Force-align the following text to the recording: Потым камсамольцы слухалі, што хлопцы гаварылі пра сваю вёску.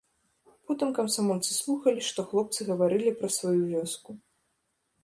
Потым 0.69 0.89
камсамольцы 0.99 1.51
слухалі, 1.61 2.01
што 2.09 2.27
хлопцы 2.33 2.59
гаварылі 2.71 3.17
пра 3.21 3.29
сваю 3.37 3.61
вёску. 3.77 4.21